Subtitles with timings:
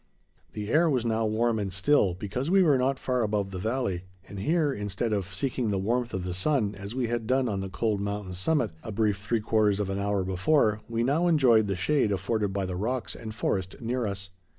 [0.53, 4.05] The air was now warm and still, because we were not far above the valley,
[4.27, 7.59] and here, instead of seeking the warmth of the sun as we had done on
[7.61, 11.67] the cold mountain summit, a brief three quarters of an hour before, we now enjoyed
[11.67, 14.31] the shade afforded by the rocks and forest near us.